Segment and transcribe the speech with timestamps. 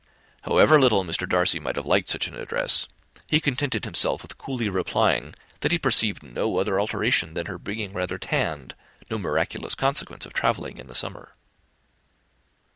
[0.41, 1.29] However little Mr.
[1.29, 2.87] Darcy might have liked such an address,
[3.27, 7.93] he contented himself with coolly replying, that he perceived no other alteration than her being
[7.93, 8.73] rather tanned,
[9.11, 11.35] no miraculous consequence of travelling in the summer.